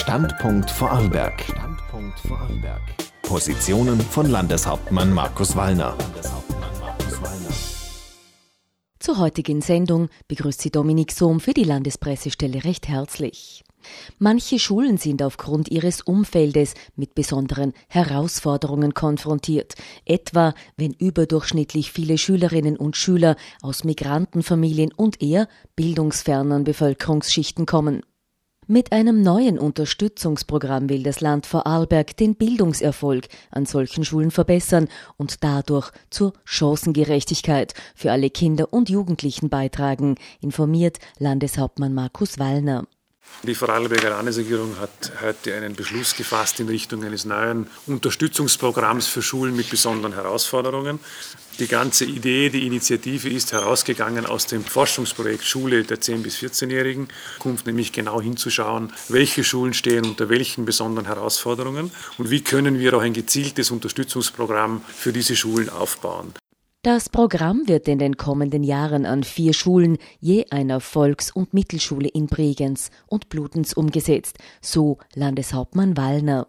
Standpunkt 0.00 0.70
Vorarlberg. 0.70 1.42
Standpunkt 1.42 2.18
Vorarlberg. 2.20 2.80
Positionen 3.20 4.00
von 4.00 4.30
Landeshauptmann 4.30 5.12
Markus 5.12 5.54
Wallner. 5.54 5.94
Zur 8.98 9.18
heutigen 9.18 9.60
Sendung 9.60 10.08
begrüßt 10.26 10.62
sie 10.62 10.70
Dominik 10.70 11.12
Sohm 11.12 11.38
für 11.38 11.52
die 11.52 11.64
Landespressestelle 11.64 12.64
recht 12.64 12.88
herzlich. 12.88 13.62
Manche 14.18 14.58
Schulen 14.58 14.96
sind 14.96 15.22
aufgrund 15.22 15.70
ihres 15.70 16.00
Umfeldes 16.00 16.72
mit 16.96 17.14
besonderen 17.14 17.74
Herausforderungen 17.88 18.94
konfrontiert, 18.94 19.74
etwa 20.06 20.54
wenn 20.78 20.94
überdurchschnittlich 20.94 21.92
viele 21.92 22.16
Schülerinnen 22.16 22.78
und 22.78 22.96
Schüler 22.96 23.36
aus 23.60 23.84
Migrantenfamilien 23.84 24.92
und 24.94 25.22
eher 25.22 25.46
bildungsfernen 25.76 26.64
Bevölkerungsschichten 26.64 27.66
kommen. 27.66 28.02
Mit 28.72 28.92
einem 28.92 29.20
neuen 29.20 29.58
Unterstützungsprogramm 29.58 30.88
will 30.88 31.02
das 31.02 31.20
Land 31.20 31.44
Vorarlberg 31.44 32.16
den 32.16 32.36
Bildungserfolg 32.36 33.26
an 33.50 33.66
solchen 33.66 34.04
Schulen 34.04 34.30
verbessern 34.30 34.86
und 35.16 35.42
dadurch 35.42 35.90
zur 36.08 36.34
Chancengerechtigkeit 36.44 37.74
für 37.96 38.12
alle 38.12 38.30
Kinder 38.30 38.72
und 38.72 38.88
Jugendlichen 38.88 39.48
beitragen, 39.48 40.14
informiert 40.40 41.00
Landeshauptmann 41.18 41.94
Markus 41.94 42.38
Wallner. 42.38 42.86
Die 43.42 43.54
Vorarlberger 43.54 44.10
Landesregierung 44.10 44.78
hat 44.78 45.12
heute 45.22 45.54
einen 45.54 45.74
Beschluss 45.74 46.14
gefasst 46.14 46.60
in 46.60 46.68
Richtung 46.68 47.02
eines 47.04 47.24
neuen 47.24 47.68
Unterstützungsprogramms 47.86 49.06
für 49.06 49.22
Schulen 49.22 49.56
mit 49.56 49.70
besonderen 49.70 50.12
Herausforderungen. 50.12 51.00
Die 51.58 51.66
ganze 51.66 52.04
Idee, 52.04 52.50
die 52.50 52.66
Initiative 52.66 53.30
ist 53.30 53.52
herausgegangen 53.52 54.26
aus 54.26 54.44
dem 54.44 54.62
Forschungsprojekt 54.62 55.42
Schule 55.42 55.84
der 55.84 56.02
10- 56.02 56.18
bis 56.18 56.36
14-Jährigen. 56.36 57.08
Kommt 57.38 57.64
nämlich 57.64 57.92
genau 57.92 58.20
hinzuschauen, 58.20 58.92
welche 59.08 59.42
Schulen 59.42 59.72
stehen 59.72 60.04
unter 60.04 60.28
welchen 60.28 60.66
besonderen 60.66 61.06
Herausforderungen 61.06 61.90
und 62.18 62.28
wie 62.28 62.42
können 62.42 62.78
wir 62.78 62.92
auch 62.92 63.00
ein 63.00 63.14
gezieltes 63.14 63.70
Unterstützungsprogramm 63.70 64.82
für 64.94 65.14
diese 65.14 65.34
Schulen 65.34 65.70
aufbauen. 65.70 66.34
Das 66.82 67.10
Programm 67.10 67.68
wird 67.68 67.88
in 67.88 67.98
den 67.98 68.16
kommenden 68.16 68.64
Jahren 68.64 69.04
an 69.04 69.22
vier 69.22 69.52
Schulen, 69.52 69.98
je 70.18 70.46
einer 70.48 70.80
Volks- 70.80 71.30
und 71.30 71.52
Mittelschule 71.52 72.08
in 72.08 72.26
Bregenz 72.26 72.90
und 73.06 73.28
Bludenz 73.28 73.74
umgesetzt, 73.74 74.38
so 74.62 74.96
Landeshauptmann 75.14 75.98
Wallner. 75.98 76.46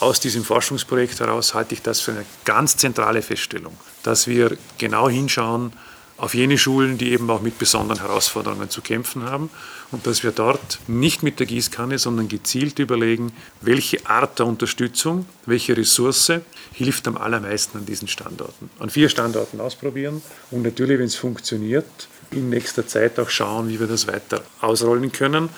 Aus 0.00 0.18
diesem 0.18 0.42
Forschungsprojekt 0.42 1.20
heraus 1.20 1.54
halte 1.54 1.74
ich 1.74 1.82
das 1.82 2.00
für 2.00 2.10
eine 2.10 2.24
ganz 2.44 2.76
zentrale 2.78 3.22
Feststellung, 3.22 3.74
dass 4.02 4.26
wir 4.26 4.58
genau 4.76 5.08
hinschauen, 5.08 5.72
auf 6.16 6.34
jene 6.34 6.58
Schulen, 6.58 6.96
die 6.96 7.12
eben 7.12 7.28
auch 7.28 7.42
mit 7.42 7.58
besonderen 7.58 8.00
Herausforderungen 8.00 8.70
zu 8.70 8.82
kämpfen 8.82 9.24
haben 9.24 9.50
und 9.90 10.06
dass 10.06 10.22
wir 10.22 10.30
dort 10.30 10.78
nicht 10.86 11.22
mit 11.22 11.40
der 11.40 11.46
Gießkanne, 11.46 11.98
sondern 11.98 12.28
gezielt 12.28 12.78
überlegen, 12.78 13.32
welche 13.60 14.06
Art 14.06 14.38
der 14.38 14.46
Unterstützung, 14.46 15.26
welche 15.46 15.76
Ressource 15.76 16.32
hilft 16.72 17.08
am 17.08 17.16
allermeisten 17.16 17.78
an 17.78 17.86
diesen 17.86 18.08
Standorten. 18.08 18.70
An 18.78 18.90
vier 18.90 19.08
Standorten 19.08 19.60
ausprobieren 19.60 20.22
und 20.50 20.62
natürlich, 20.62 20.98
wenn 20.98 21.06
es 21.06 21.16
funktioniert, 21.16 22.08
in 22.30 22.48
nächster 22.48 22.86
Zeit 22.86 23.18
auch 23.18 23.30
schauen, 23.30 23.68
wie 23.68 23.78
wir 23.78 23.86
das 23.86 24.06
weiter 24.06 24.42
ausrollen 24.60 25.12
können. 25.12 25.48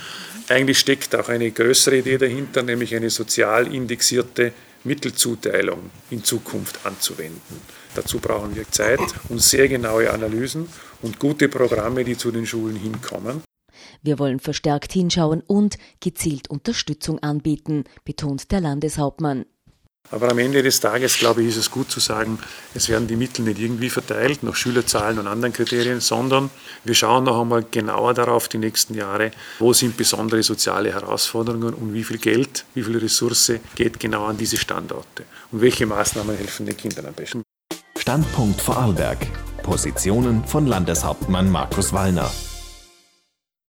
Eigentlich 0.48 0.78
steckt 0.78 1.14
auch 1.16 1.28
eine 1.28 1.50
größere 1.50 1.98
Idee 1.98 2.18
dahinter, 2.18 2.62
nämlich 2.62 2.94
eine 2.94 3.10
sozial 3.10 3.72
indexierte 3.72 4.52
Mittelzuteilung 4.86 5.90
in 6.10 6.24
Zukunft 6.24 6.86
anzuwenden. 6.86 7.60
Dazu 7.94 8.18
brauchen 8.18 8.54
wir 8.54 8.70
Zeit 8.70 9.00
und 9.28 9.42
sehr 9.42 9.68
genaue 9.68 10.10
Analysen 10.10 10.68
und 11.02 11.18
gute 11.18 11.48
Programme, 11.48 12.04
die 12.04 12.16
zu 12.16 12.30
den 12.30 12.46
Schulen 12.46 12.76
hinkommen. 12.76 13.42
Wir 14.02 14.18
wollen 14.18 14.40
verstärkt 14.40 14.92
hinschauen 14.92 15.42
und 15.46 15.76
gezielt 16.00 16.48
Unterstützung 16.48 17.18
anbieten, 17.20 17.84
betont 18.04 18.52
der 18.52 18.60
Landeshauptmann. 18.60 19.46
Aber 20.10 20.30
am 20.30 20.38
Ende 20.38 20.62
des 20.62 20.80
Tages, 20.80 21.18
glaube 21.18 21.42
ich, 21.42 21.48
ist 21.48 21.56
es 21.56 21.70
gut 21.70 21.90
zu 21.90 22.00
sagen, 22.00 22.38
es 22.74 22.88
werden 22.88 23.08
die 23.08 23.16
Mittel 23.16 23.44
nicht 23.44 23.58
irgendwie 23.58 23.90
verteilt 23.90 24.42
nach 24.42 24.54
Schülerzahlen 24.54 25.18
und 25.18 25.26
anderen 25.26 25.52
Kriterien, 25.52 26.00
sondern 26.00 26.50
wir 26.84 26.94
schauen 26.94 27.24
noch 27.24 27.40
einmal 27.40 27.64
genauer 27.70 28.14
darauf 28.14 28.48
die 28.48 28.58
nächsten 28.58 28.94
Jahre, 28.94 29.32
wo 29.58 29.72
sind 29.72 29.96
besondere 29.96 30.42
soziale 30.42 30.92
Herausforderungen 30.92 31.74
und 31.74 31.92
wie 31.92 32.04
viel 32.04 32.18
Geld, 32.18 32.64
wie 32.74 32.82
viel 32.82 32.98
Ressource 32.98 33.52
geht 33.74 33.98
genau 33.98 34.26
an 34.26 34.36
diese 34.36 34.56
Standorte 34.56 35.24
und 35.50 35.60
welche 35.60 35.86
Maßnahmen 35.86 36.36
helfen 36.36 36.66
den 36.66 36.76
Kindern 36.76 37.06
am 37.06 37.14
besten. 37.14 37.42
Standpunkt 37.98 38.60
Vorarlberg. 38.60 39.18
Positionen 39.62 40.44
von 40.44 40.66
Landeshauptmann 40.68 41.50
Markus 41.50 41.92
Wallner. 41.92 42.30